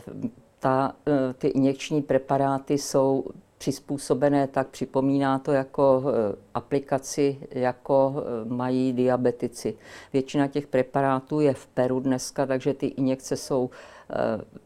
ta, 0.59 0.95
eh, 1.07 1.33
ty 1.33 1.47
injekční 1.47 2.01
preparáty 2.01 2.77
jsou 2.77 3.25
přizpůsobené 3.57 4.47
tak, 4.47 4.67
připomíná 4.67 5.39
to 5.39 5.51
jako 5.51 6.03
eh, 6.07 6.35
aplikaci, 6.53 7.37
jako 7.51 8.15
eh, 8.17 8.49
mají 8.49 8.93
diabetici. 8.93 9.77
Většina 10.13 10.47
těch 10.47 10.67
preparátů 10.67 11.39
je 11.39 11.53
v 11.53 11.67
peru 11.67 11.99
dneska, 11.99 12.45
takže 12.45 12.73
ty 12.73 12.85
injekce 12.85 13.37
jsou 13.37 13.69
eh, 14.09 14.15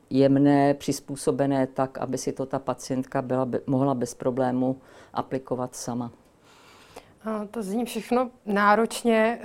jemné, 0.10 0.74
přizpůsobené 0.74 1.68
tak, 1.68 1.98
aby 1.98 2.18
si 2.18 2.32
to 2.32 2.46
ta 2.46 2.60
pacientka 2.60 3.22
byla, 3.22 3.48
mohla 3.68 3.94
bez 3.94 4.14
problému 4.14 4.78
aplikovat 5.14 5.76
sama. 5.76 6.12
A 7.24 7.46
to 7.46 7.64
zní 7.64 7.86
všechno 7.86 8.32
náročně. 8.46 9.40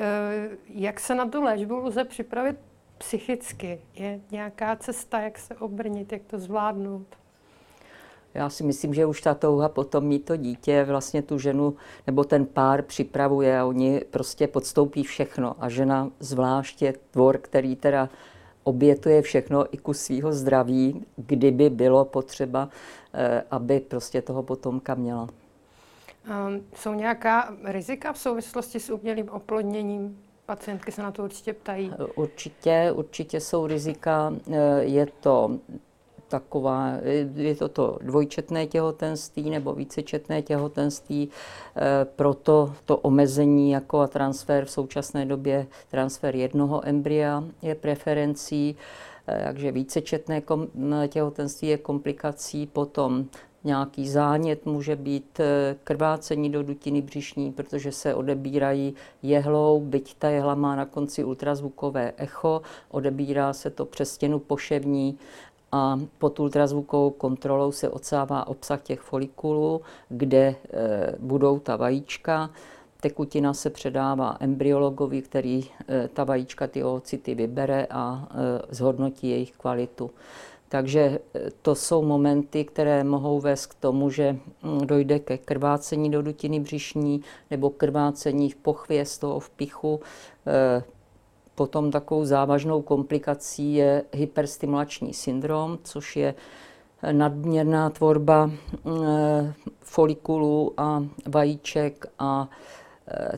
Jak 0.69 1.01
se 1.01 1.15
na 1.15 1.29
tu 1.29 1.43
léčbu 1.43 1.77
lze 1.77 2.05
připravit 2.05 2.57
psychicky? 2.99 3.81
Je 3.95 4.21
nějaká 4.31 4.77
cesta, 4.77 5.21
jak 5.21 5.39
se 5.39 5.55
obrnit, 5.55 6.13
jak 6.13 6.23
to 6.23 6.39
zvládnout? 6.39 7.07
Já 8.37 8.51
si 8.51 8.65
myslím, 8.65 8.95
že 8.95 9.07
už 9.07 9.21
ta 9.21 9.35
touha 9.35 9.69
potom 9.69 10.05
mít 10.05 10.25
to 10.25 10.37
dítě 10.37 10.85
vlastně 10.85 11.23
tu 11.23 11.39
ženu 11.39 11.77
nebo 12.07 12.25
ten 12.25 12.47
pár 12.47 12.83
připravuje 12.83 13.59
a 13.59 13.65
oni 13.65 14.01
prostě 14.11 14.47
podstoupí 14.47 15.03
všechno. 15.03 15.57
A 15.59 15.69
žena 15.69 16.11
zvláště 16.21 16.95
tvor, 17.11 17.39
který 17.39 17.77
teda 17.77 18.09
obětuje 18.65 19.23
všechno 19.23 19.75
i 19.75 19.79
ku 19.79 19.95
svého 19.95 20.33
zdraví, 20.33 21.05
kdyby 21.17 21.71
bylo 21.71 22.05
potřeba, 22.05 22.69
eh, 23.15 23.43
aby 23.51 23.81
prostě 23.81 24.23
toho 24.23 24.43
potomka 24.43 24.95
měla. 24.95 25.23
Um, 25.23 26.61
jsou 26.75 26.95
nějaká 26.95 27.55
rizika 27.65 28.13
v 28.13 28.19
souvislosti 28.19 28.81
s 28.81 28.91
umělým 28.91 29.29
oplodněním? 29.29 30.19
Pacientky 30.47 30.93
se 30.93 31.03
na 31.03 31.11
to 31.11 31.25
určitě 31.25 31.53
ptají. 31.53 31.93
Určitě, 32.15 32.93
určitě 32.95 33.41
jsou 33.41 33.67
rizika. 33.67 34.33
Eh, 34.53 34.83
je 34.83 35.07
to 35.21 35.59
taková, 36.29 36.93
je 37.35 37.55
to 37.55 37.69
to 37.69 37.99
dvojčetné 38.03 38.67
těhotenství 38.67 39.51
nebo 39.51 39.73
vícečetné 39.73 40.43
těhotenství, 40.43 41.29
e, 41.77 42.05
proto 42.05 42.73
to 42.85 42.97
omezení 42.97 43.71
jako 43.71 44.01
a 44.01 44.07
transfer 44.07 44.65
v 44.65 44.71
současné 44.71 45.27
době, 45.27 45.67
transfer 45.91 46.37
jednoho 46.37 46.89
embrya 46.89 47.45
je 47.63 47.75
preferencí, 47.75 48.77
e, 49.29 49.45
takže 49.45 49.73
vícečetné 49.73 50.43
těhotenství 51.09 51.69
je 51.69 51.79
komplikací, 51.79 52.67
potom 52.67 53.27
nějaký 53.67 54.09
zánět, 54.09 54.67
může 54.67 54.97
být 54.97 55.41
e, 55.41 55.77
krvácení 55.85 56.51
do 56.51 56.63
dutiny 56.63 57.03
břišní, 57.03 57.53
protože 57.53 57.93
se 57.93 58.15
odebírají 58.15 58.95
jehlou, 59.23 59.81
byť 59.81 60.15
ta 60.19 60.29
jehla 60.29 60.55
má 60.55 60.77
na 60.77 60.85
konci 60.85 61.25
ultrazvukové 61.25 62.13
echo, 62.17 62.63
odebírá 62.91 63.53
se 63.53 63.71
to 63.71 63.85
přes 63.85 64.13
stěnu 64.13 64.39
poševní 64.39 65.19
a 65.77 66.01
pod 66.19 66.41
ultrazvukovou 66.41 67.11
kontrolou 67.11 67.73
se 67.73 67.89
odsává 67.89 68.47
obsah 68.47 68.83
těch 68.83 69.01
folikulů, 69.01 69.81
kde 70.09 70.39
e, 70.39 70.57
budou 71.19 71.59
ta 71.59 71.77
vajíčka. 71.77 72.51
tekutina 73.01 73.55
se 73.55 73.71
předává 73.71 74.37
embryologovi, 74.41 75.23
který 75.23 75.65
ta 76.15 76.25
vajíčka, 76.25 76.67
ty 76.67 76.85
oocity 76.85 77.35
vybere 77.35 77.87
a 77.91 78.29
zhodnotí 78.71 79.31
jejich 79.31 79.53
kvalitu. 79.53 80.11
Takže 80.69 81.19
to 81.63 81.75
jsou 81.75 82.03
momenty, 82.03 82.65
které 82.65 83.05
mohou 83.05 83.41
vést 83.41 83.67
k 83.67 83.75
tomu, 83.75 84.11
že 84.11 84.37
hm, 84.63 84.87
dojde 84.87 85.19
ke 85.19 85.39
krvácení 85.39 86.11
do 86.11 86.23
dutiny 86.23 86.61
břišní 86.61 87.21
nebo 87.51 87.71
krvácení 87.71 88.51
v 88.51 88.57
pochvě 88.57 89.05
z 89.05 89.19
toho 89.19 89.41
vpichu. 89.41 90.01
Potom 91.57 91.91
takovou 91.91 92.25
závažnou 92.25 92.83
komplikací 92.83 93.75
je 93.75 94.05
hyperstimulační 94.13 95.15
syndrom, 95.15 95.79
což 95.85 96.17
je 96.17 96.35
nadměrná 97.13 97.91
tvorba 97.91 98.51
eh, 98.51 99.55
folikulů 99.81 100.73
a 100.77 101.05
vajíček 101.27 102.07
a 102.19 102.49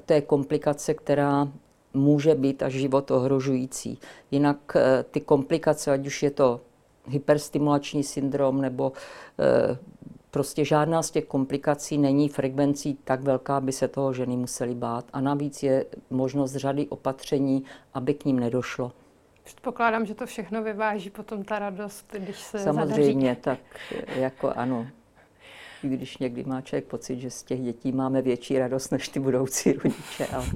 eh, 0.08 0.14
je 0.14 0.20
komplikace, 0.20 0.94
která 0.94 1.48
může 1.94 2.34
být 2.34 2.62
až 2.62 2.72
život 2.72 3.10
ohrožující. 3.10 3.98
Jinak 4.30 4.76
eh, 4.76 5.04
ty 5.10 5.20
komplikace, 5.20 5.92
ať 5.92 6.06
už 6.06 6.22
je 6.22 6.30
to 6.30 6.60
hyperstimulační 7.06 8.02
syndrom 8.02 8.60
nebo 8.60 8.92
prostě 10.38 10.64
žádná 10.64 11.02
z 11.02 11.10
těch 11.10 11.24
komplikací 11.24 11.98
není 11.98 12.28
frekvencí 12.28 12.98
tak 13.04 13.20
velká, 13.20 13.56
aby 13.56 13.72
se 13.72 13.88
toho 13.88 14.12
ženy 14.12 14.36
musely 14.36 14.74
bát. 14.74 15.04
A 15.12 15.20
navíc 15.20 15.62
je 15.62 15.86
možnost 16.10 16.54
řady 16.54 16.86
opatření, 16.86 17.64
aby 17.94 18.14
k 18.14 18.24
ním 18.24 18.40
nedošlo. 18.40 18.92
Předpokládám, 19.44 20.06
že 20.06 20.14
to 20.14 20.26
všechno 20.26 20.62
vyváží 20.62 21.10
potom 21.10 21.44
ta 21.44 21.58
radost, 21.58 22.06
když 22.18 22.36
se 22.36 22.58
Samozřejmě, 22.58 23.28
zadaří. 23.28 23.40
tak 23.40 23.58
jako 24.16 24.52
ano. 24.56 24.86
I 25.84 25.88
když 25.88 26.18
někdy 26.18 26.44
má 26.44 26.60
člověk 26.60 26.84
pocit, 26.84 27.20
že 27.20 27.30
z 27.30 27.42
těch 27.42 27.60
dětí 27.60 27.92
máme 27.92 28.22
větší 28.22 28.58
radost 28.58 28.90
než 28.90 29.08
ty 29.08 29.20
budoucí 29.20 29.72
rodiče. 29.72 30.26
Ale, 30.26 30.46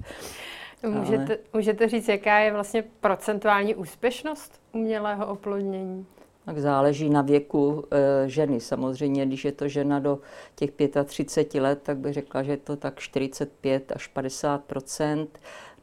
můžete, 0.98 1.24
ale... 1.24 1.38
můžete 1.52 1.88
říct, 1.88 2.08
jaká 2.08 2.38
je 2.38 2.52
vlastně 2.52 2.84
procentuální 3.00 3.74
úspěšnost 3.74 4.60
umělého 4.72 5.26
oplodnění? 5.26 6.06
Tak 6.44 6.58
záleží 6.58 7.10
na 7.10 7.22
věku 7.22 7.84
e, 7.90 8.28
ženy. 8.28 8.60
Samozřejmě, 8.60 9.26
když 9.26 9.44
je 9.44 9.52
to 9.52 9.68
žena 9.68 9.98
do 9.98 10.18
těch 10.54 10.70
35 11.04 11.60
let, 11.60 11.80
tak 11.82 11.98
bych 11.98 12.14
řekla, 12.14 12.42
že 12.42 12.52
je 12.52 12.56
to 12.56 12.76
tak 12.76 13.00
45 13.00 13.92
až 13.92 14.10
50% 14.16 15.26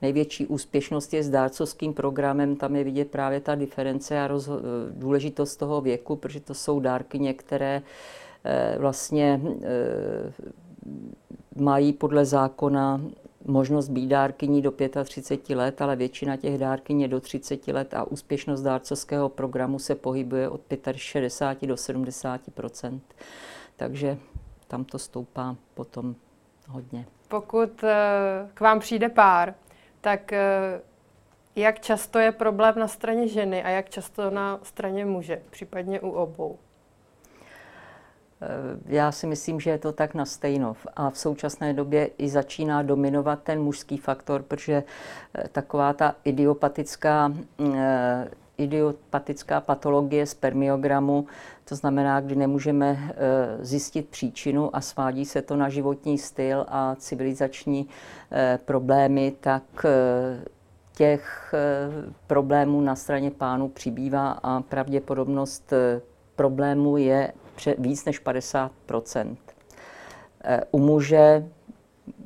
Největší 0.02 0.48
úspěšnost 0.48 1.14
je 1.14 1.24
s 1.24 1.30
dárcovským 1.30 1.94
programem, 1.94 2.56
tam 2.56 2.76
je 2.76 2.84
vidět 2.84 3.12
právě 3.12 3.40
ta 3.40 3.56
diference 3.56 4.22
a 4.22 4.28
rozho- 4.28 4.62
důležitost 4.92 5.56
toho 5.56 5.82
věku, 5.82 6.16
protože 6.16 6.40
to 6.40 6.54
jsou 6.54 6.80
dárky, 6.80 7.34
které 7.34 7.82
e, 8.44 8.76
vlastně 8.80 9.42
e, 9.64 10.34
mají 11.56 11.94
podle 11.94 12.26
zákona 12.26 13.02
možnost 13.50 13.90
být 13.90 14.08
dárkyní 14.08 14.62
do 14.62 14.74
35 15.04 15.56
let, 15.56 15.82
ale 15.82 15.96
většina 15.96 16.38
těch 16.38 16.58
dárkyní 16.58 17.02
je 17.02 17.08
do 17.08 17.20
30 17.20 17.68
let 17.68 17.94
a 17.94 18.04
úspěšnost 18.04 18.62
dárcovského 18.62 19.30
programu 19.30 19.80
se 19.80 19.96
pohybuje 19.96 20.50
od 20.50 20.62
65 20.96 21.68
do 21.68 21.76
70% 21.76 23.00
Takže 23.76 24.18
tam 24.68 24.84
to 24.84 25.00
stoupá 25.00 25.56
potom 25.74 26.16
hodně. 26.68 27.06
Pokud 27.28 27.84
eh, 27.84 28.50
k 28.54 28.62
vám 28.62 28.80
přijde 28.80 29.10
pár, 29.10 29.54
tak 30.02 30.34
eh, 30.34 30.82
jak 31.56 31.80
často 31.80 32.20
je 32.20 32.32
problém 32.32 32.76
na 32.78 32.88
straně 32.88 33.28
ženy 33.28 33.64
a 33.64 33.70
jak 33.70 33.90
často 33.90 34.30
na 34.30 34.60
straně 34.64 35.06
muže, 35.06 35.42
případně 35.50 36.00
u 36.00 36.10
obou? 36.10 36.60
Eh, 38.42 38.48
já 38.86 39.12
si 39.12 39.28
myslím, 39.28 39.60
že 39.60 39.70
je 39.70 39.78
to 39.78 39.92
tak 39.92 40.14
na 40.14 40.26
stejno. 40.26 40.76
A 40.96 41.10
v 41.10 41.18
současné 41.18 41.74
době 41.74 42.10
i 42.18 42.30
začíná 42.30 42.82
dominovat 42.82 43.40
ten 43.44 43.62
mužský 43.62 43.98
faktor, 43.98 44.44
protože 44.44 44.84
eh, 45.34 45.48
taková 45.52 45.94
ta 45.94 46.16
idiopatická, 46.24 47.34
eh, 47.76 48.28
idiopatická 48.58 49.62
patologie 49.62 50.26
spermiogramu, 50.26 51.26
to 51.66 51.76
znamená, 51.76 52.22
kdy 52.22 52.36
nemůžeme 52.36 53.14
zjistit 53.62 54.10
příčinu 54.10 54.76
a 54.76 54.82
svádí 54.82 55.26
se 55.26 55.42
to 55.42 55.56
na 55.56 55.70
životní 55.70 56.18
styl 56.18 56.66
a 56.68 56.96
civilizační 56.96 57.88
problémy, 58.66 59.34
tak 59.40 59.64
těch 60.94 61.54
problémů 62.28 62.82
na 62.82 62.96
straně 62.96 63.32
pánů 63.32 63.70
přibývá 63.70 64.32
a 64.32 64.62
pravděpodobnost 64.62 65.74
problému 66.36 66.98
je 66.98 67.34
víc 67.78 68.06
než 68.06 68.20
50 68.20 68.72
eh, 70.44 70.62
U 70.72 70.80
muže 70.80 71.46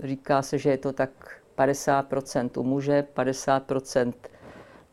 říká 0.04 0.42
se, 0.42 0.58
že 0.58 0.70
je 0.70 0.78
to 0.78 0.94
tak 0.94 1.10
50% 1.58 2.60
u 2.60 2.64
muže, 2.64 3.08
50% 3.16 4.14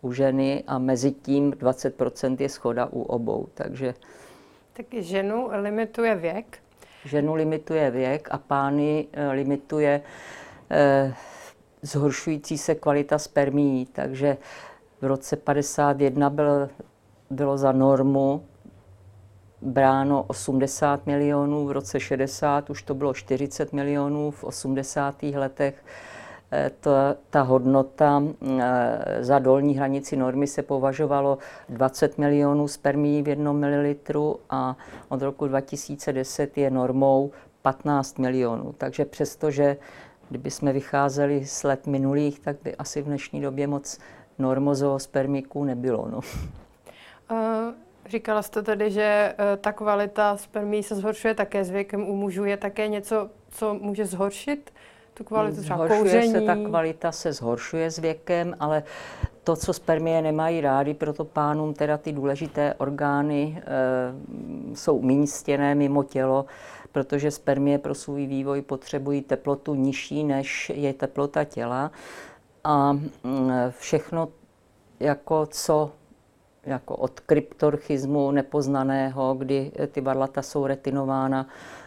u 0.02 0.12
ženy 0.12 0.64
a 0.66 0.78
mezi 0.78 1.10
tím 1.10 1.52
20% 1.52 2.36
je 2.40 2.48
schoda 2.48 2.86
u 2.86 3.02
obou. 3.02 3.48
Takže 3.54 3.94
tak 4.72 5.02
ženu 5.02 5.48
limituje 5.52 6.14
věk? 6.14 6.58
Ženu 7.04 7.34
limituje 7.34 7.90
věk 7.90 8.28
a 8.30 8.38
pány 8.38 9.06
eh, 9.12 9.28
limituje 9.28 10.02
eh, 10.70 11.14
zhoršující 11.82 12.58
se 12.58 12.74
kvalita 12.74 13.18
spermií. 13.18 13.86
Takže 13.86 14.36
v 15.00 15.04
roce 15.04 15.36
51 15.36 16.30
byl, 16.30 16.68
bylo 17.30 17.58
za 17.58 17.72
normu 17.72 18.46
bráno 19.62 20.22
80 20.22 21.06
milionů, 21.06 21.66
v 21.66 21.70
roce 21.70 22.00
60 22.00 22.70
už 22.70 22.82
to 22.82 22.94
bylo 22.94 23.14
40 23.14 23.72
milionů, 23.72 24.30
v 24.30 24.44
80. 24.44 25.22
letech 25.22 25.84
eh, 26.52 26.70
to, 26.80 26.90
ta 27.30 27.42
hodnota 27.42 28.22
eh, 28.60 29.24
za 29.24 29.38
dolní 29.38 29.74
hranici 29.74 30.16
normy 30.16 30.46
se 30.46 30.62
považovalo 30.62 31.38
20 31.68 32.18
milionů 32.18 32.68
spermií 32.68 33.22
v 33.22 33.28
jednom 33.28 33.58
mililitru 33.58 34.40
a 34.50 34.76
od 35.08 35.22
roku 35.22 35.46
2010 35.46 36.58
je 36.58 36.70
normou 36.70 37.30
15 37.62 38.18
milionů. 38.18 38.74
Takže 38.78 39.04
přestože 39.04 39.76
kdyby 40.28 40.50
jsme 40.50 40.72
vycházeli 40.72 41.46
z 41.46 41.62
let 41.62 41.86
minulých, 41.86 42.40
tak 42.40 42.56
by 42.64 42.76
asi 42.76 43.02
v 43.02 43.04
dnešní 43.04 43.40
době 43.40 43.66
moc 43.66 43.98
normozoospermiků 44.38 45.64
nebylo. 45.64 46.08
No. 46.10 46.20
Uh... 47.30 47.89
Říkala 48.10 48.42
jste 48.42 48.62
tedy, 48.62 48.90
že 48.90 49.34
eh, 49.38 49.56
ta 49.56 49.72
kvalita 49.72 50.36
spermí 50.36 50.82
se 50.82 50.94
zhoršuje 50.94 51.34
také 51.34 51.64
s 51.64 51.70
věkem 51.70 52.08
u 52.08 52.16
mužů. 52.16 52.44
Je 52.44 52.56
také 52.56 52.88
něco, 52.88 53.30
co 53.50 53.74
může 53.74 54.06
zhoršit 54.06 54.70
tu 55.14 55.24
kvalitu 55.24 55.62
třeba 55.62 55.76
zhoršuje 55.76 56.00
kouření? 56.00 56.32
se, 56.32 56.40
ta 56.40 56.56
kvalita 56.56 57.12
se 57.12 57.32
zhoršuje 57.32 57.90
s 57.90 57.98
věkem, 57.98 58.56
ale 58.60 58.82
to, 59.44 59.56
co 59.56 59.72
spermie 59.72 60.22
nemají 60.22 60.60
rády, 60.60 60.94
proto 60.94 61.24
pánům 61.24 61.74
teda 61.74 61.98
ty 61.98 62.12
důležité 62.12 62.74
orgány 62.74 63.62
e, 63.66 64.76
jsou 64.76 64.96
umístěné 64.96 65.74
mimo 65.74 66.02
tělo, 66.02 66.44
protože 66.92 67.30
spermie 67.30 67.78
pro 67.78 67.94
svůj 67.94 68.26
vývoj 68.26 68.62
potřebují 68.62 69.22
teplotu 69.22 69.74
nižší, 69.74 70.24
než 70.24 70.72
je 70.74 70.94
teplota 70.94 71.44
těla. 71.44 71.90
A 72.64 72.92
mm, 72.92 73.52
všechno, 73.78 74.28
jako 75.00 75.46
co 75.46 75.92
jako 76.66 76.96
od 76.96 77.20
kryptorchismu 77.20 78.30
nepoznaného, 78.30 79.34
kdy 79.34 79.72
eh, 79.78 79.86
ty 79.86 80.00
varlata 80.00 80.42
jsou 80.42 80.66
retinována 80.66 81.46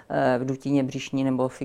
eh, 0.09 0.39
v 0.39 0.45
dutině 0.45 0.83
břišní 0.83 1.23
nebo 1.23 1.47
v 1.47 1.61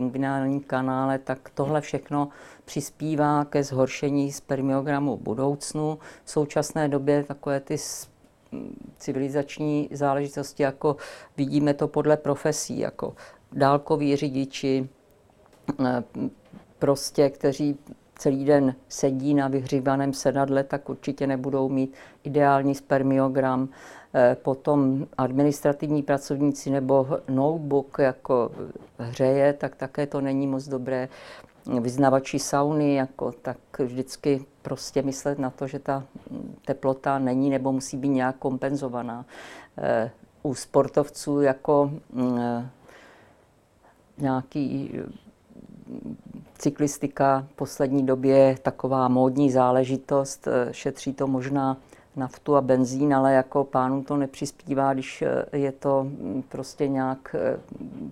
kanále, 0.67 1.19
tak 1.19 1.51
tohle 1.55 1.81
všechno 1.81 2.29
přispívá 2.65 3.45
ke 3.45 3.65
zhoršení 3.65 4.33
spermiogramu 4.33 5.17
v 5.17 5.21
budoucnu. 5.21 5.99
V 6.25 6.31
současné 6.31 6.89
době 6.89 7.25
takové 7.25 7.61
ty 7.61 7.77
civilizační 8.99 9.89
záležitosti, 9.93 10.63
jako 10.63 10.97
vidíme 11.37 11.75
to 11.75 11.89
podle 11.89 12.17
profesí, 12.17 12.79
jako 12.79 13.15
dálkoví 13.53 14.17
řidiči, 14.17 14.89
eh, 15.87 16.03
prostě, 16.79 17.31
kteří 17.31 17.79
celý 18.19 18.45
den 18.45 18.75
sedí 18.89 19.35
na 19.35 19.49
vyhřívaném 19.49 20.13
sedadle, 20.13 20.65
tak 20.65 20.89
určitě 20.89 21.27
nebudou 21.27 21.69
mít 21.69 21.95
ideální 22.25 22.75
spermiogram. 22.75 23.69
Eh, 24.15 24.37
potom 24.43 25.07
administrativní 25.19 26.03
pracovníci 26.03 26.71
nebo 26.71 27.07
notebook 27.29 27.99
jako 27.99 28.51
hřeje, 28.99 29.53
tak 29.53 29.77
také 29.77 30.07
to 30.07 30.21
není 30.21 30.47
moc 30.47 30.69
dobré. 30.69 31.09
Vyznavači 31.81 32.39
sauny, 32.39 32.95
jako, 32.95 33.33
tak 33.33 33.59
vždycky 33.79 34.45
prostě 34.63 35.03
myslet 35.03 35.39
na 35.39 35.51
to, 35.51 35.67
že 35.67 35.79
ta 35.79 36.05
teplota 36.65 37.19
není 37.19 37.51
nebo 37.51 37.73
musí 37.73 37.97
být 37.97 38.09
nějak 38.09 38.37
kompenzovaná. 38.37 39.25
Eh, 39.79 40.11
u 40.43 40.55
sportovců 40.55 41.41
jako 41.41 41.91
mm, 42.13 42.39
eh, 42.39 42.71
nějaký 44.19 45.01
cyklistika 46.59 47.47
v 47.51 47.53
poslední 47.53 48.07
době 48.07 48.37
je 48.37 48.59
taková 48.59 49.09
módní 49.09 49.51
záležitost, 49.51 50.49
eh, 50.49 50.69
šetří 50.73 51.13
to 51.13 51.27
možná 51.27 51.77
naftu 52.17 52.57
a 52.57 52.61
benzín, 52.61 53.15
ale 53.15 53.33
jako 53.33 53.65
pánům 53.65 54.05
to 54.05 54.17
nepřispívá, 54.17 54.95
když 54.95 55.23
eh, 55.23 55.57
je 55.57 55.73
to 55.73 56.05
mm, 56.05 56.43
prostě 56.49 56.89
nějak 56.89 57.37
eh, 57.39 57.61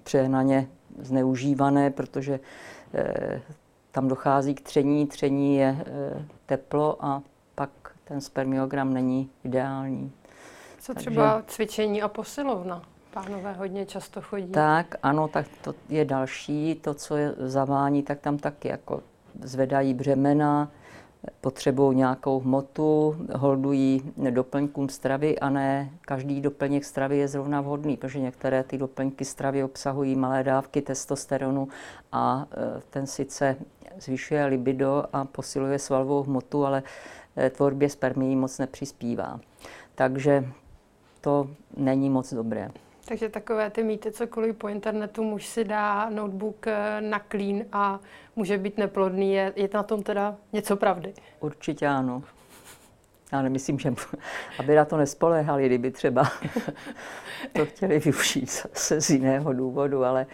přehnaně 0.02 0.68
zneužívané, 0.98 1.90
protože 1.90 2.40
tam 3.90 4.08
dochází 4.08 4.54
k 4.54 4.60
tření, 4.60 5.06
tření 5.06 5.56
je 5.56 5.84
teplo 6.46 7.04
a 7.04 7.22
pak 7.54 7.70
ten 8.04 8.20
spermiogram 8.20 8.94
není 8.94 9.30
ideální. 9.44 10.12
Co 10.78 10.94
třeba 10.94 11.34
Takže, 11.34 11.44
cvičení 11.54 12.02
a 12.02 12.08
posilovna? 12.08 12.82
Pánové 13.24 13.52
hodně 13.52 13.86
často 13.86 14.20
chodí. 14.20 14.52
Tak, 14.52 14.94
ano, 15.02 15.28
tak 15.28 15.46
to 15.64 15.74
je 15.88 16.04
další. 16.04 16.74
To, 16.74 16.94
co 16.94 17.16
je 17.16 17.34
zavání, 17.38 18.02
tak 18.02 18.20
tam 18.20 18.38
taky 18.38 18.68
jako 18.68 19.02
zvedají 19.42 19.94
břemena, 19.94 20.70
potřebují 21.40 21.96
nějakou 21.96 22.40
hmotu, 22.40 23.16
holdují 23.34 24.12
doplňkům 24.30 24.88
stravy 24.88 25.38
a 25.38 25.50
ne 25.50 25.90
každý 26.00 26.40
doplněk 26.40 26.84
stravy 26.84 27.18
je 27.18 27.28
zrovna 27.28 27.60
vhodný, 27.60 27.96
protože 27.96 28.20
některé 28.20 28.62
ty 28.62 28.78
doplňky 28.78 29.24
stravy 29.24 29.64
obsahují 29.64 30.16
malé 30.16 30.44
dávky 30.44 30.82
testosteronu 30.82 31.68
a 32.12 32.46
e, 32.50 32.80
ten 32.90 33.06
sice 33.06 33.56
zvyšuje 34.00 34.46
libido 34.46 35.04
a 35.12 35.24
posiluje 35.24 35.78
svalovou 35.78 36.22
hmotu, 36.22 36.66
ale 36.66 36.82
e, 37.36 37.50
tvorbě 37.50 37.90
spermií 37.90 38.36
moc 38.36 38.58
nepřispívá. 38.58 39.40
Takže 39.94 40.44
to 41.20 41.48
není 41.76 42.10
moc 42.10 42.34
dobré. 42.34 42.70
Takže 43.08 43.28
takové 43.28 43.70
ty 43.70 43.82
mýty, 43.82 44.12
cokoliv 44.12 44.56
po 44.56 44.68
internetu, 44.68 45.24
muž 45.24 45.46
si 45.46 45.64
dá 45.64 46.10
notebook 46.10 46.66
eh, 46.66 47.00
na 47.00 47.20
clean 47.30 47.64
a 47.72 48.00
může 48.36 48.58
být 48.58 48.78
neplodný, 48.78 49.32
je, 49.32 49.52
je 49.56 49.68
na 49.74 49.82
tom 49.82 50.02
teda 50.02 50.36
něco 50.52 50.76
pravdy? 50.76 51.14
Určitě 51.40 51.86
ano. 51.86 52.22
Já 53.32 53.42
nemyslím, 53.42 53.78
že 53.78 53.94
aby 54.58 54.74
na 54.74 54.84
to 54.84 54.96
nespolehali, 54.96 55.66
kdyby 55.66 55.90
třeba 55.90 56.30
to 57.52 57.66
chtěli 57.66 57.98
využít 57.98 58.52
zase 58.52 59.00
z 59.00 59.10
jiného 59.10 59.52
důvodu, 59.52 60.04
ale 60.04 60.26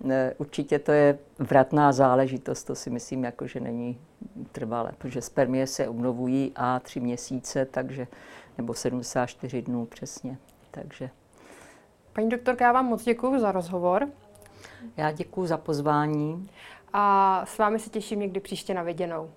ne, 0.00 0.34
určitě 0.38 0.78
to 0.78 0.92
je 0.92 1.18
vratná 1.38 1.92
záležitost, 1.92 2.64
to 2.64 2.74
si 2.74 2.90
myslím, 2.90 3.24
jako, 3.24 3.46
že 3.46 3.60
není 3.60 3.98
trvalé, 4.52 4.92
protože 4.98 5.20
spermie 5.20 5.66
se 5.66 5.88
obnovují 5.88 6.52
a 6.56 6.80
tři 6.80 7.00
měsíce, 7.00 7.64
takže, 7.64 8.06
nebo 8.58 8.74
74 8.74 9.62
dnů 9.62 9.86
přesně, 9.86 10.38
takže 10.70 11.10
Paní 12.14 12.28
doktorka, 12.28 12.64
já 12.64 12.72
vám 12.72 12.86
moc 12.86 13.04
děkuji 13.04 13.40
za 13.40 13.52
rozhovor. 13.52 14.08
Já 14.96 15.12
děkuji 15.12 15.46
za 15.46 15.56
pozvání. 15.56 16.50
A 16.92 17.42
s 17.46 17.58
vámi 17.58 17.78
se 17.78 17.90
těším 17.90 18.20
někdy 18.20 18.40
příště 18.40 18.74
na 18.74 18.82
viděnou. 18.82 19.30